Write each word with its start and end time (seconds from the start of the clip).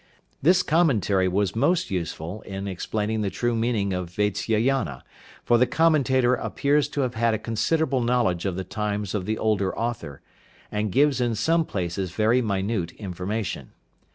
This 0.41 0.63
commentary 0.63 1.27
was 1.27 1.55
most 1.55 1.91
useful 1.91 2.41
in 2.41 2.67
explaining 2.67 3.21
the 3.21 3.29
true 3.29 3.55
meaning 3.55 3.93
of 3.93 4.09
Vatsyayana, 4.09 5.03
for 5.43 5.59
the 5.59 5.67
commentator 5.67 6.33
appears 6.33 6.87
to 6.87 7.01
have 7.01 7.13
had 7.13 7.35
a 7.35 7.37
considerable 7.37 8.01
knowledge 8.01 8.47
of 8.47 8.55
the 8.55 8.63
times 8.63 9.13
of 9.13 9.27
the 9.27 9.37
older 9.37 9.77
author, 9.77 10.23
and 10.71 10.91
gives 10.91 11.21
in 11.21 11.35
some 11.35 11.65
places 11.65 12.13
very 12.13 12.41
minute 12.41 12.93
information. 12.93 13.73